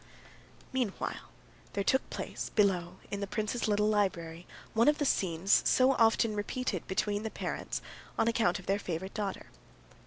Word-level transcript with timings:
Meanwhile 0.73 1.29
there 1.73 1.83
took 1.83 2.09
place 2.09 2.49
below, 2.55 2.97
in 3.11 3.19
the 3.19 3.27
prince's 3.27 3.67
little 3.67 3.87
library, 3.87 4.47
one 4.73 4.87
of 4.87 4.97
the 4.97 5.05
scenes 5.05 5.61
so 5.63 5.91
often 5.91 6.35
repeated 6.35 6.87
between 6.87 7.21
the 7.21 7.29
parents 7.29 7.83
on 8.17 8.27
account 8.27 8.57
of 8.57 8.65
their 8.65 8.79
favorite 8.79 9.13
daughter. 9.13 9.45